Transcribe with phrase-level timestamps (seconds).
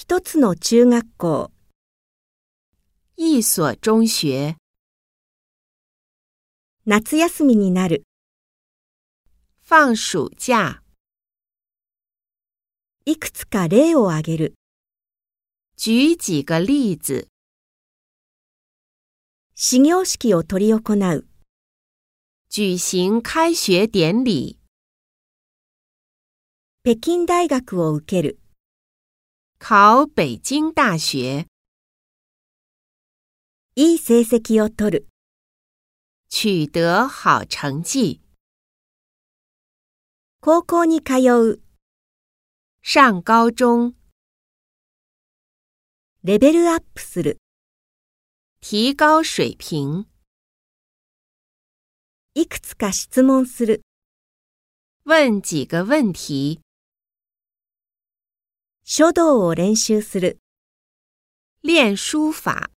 [0.00, 1.50] 一つの中学校。
[3.16, 4.54] 一所中学。
[6.86, 8.04] 夏休みになる。
[9.68, 10.82] 放暑假。
[13.06, 14.54] いくつか例を挙げる。
[15.76, 17.26] 举几个例子。
[19.56, 21.26] 始業式を取り行う。
[22.50, 24.54] 举行開学典礼。
[26.84, 28.38] 北京大学を受ける。
[29.60, 31.44] 考北京大学，
[33.74, 35.08] いい成績を取る，
[36.30, 38.20] 取得好成绩。
[40.40, 41.60] 高校に通う，
[42.82, 43.94] 上高中。
[46.22, 47.36] レベルアップする，
[48.62, 50.06] 提高水平。
[52.34, 53.82] いくつか質問する，
[55.04, 56.60] 问几个问题。
[58.90, 60.38] 書道を練習する。
[61.62, 62.70] 練书法。